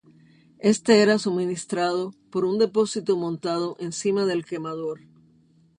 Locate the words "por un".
2.31-2.57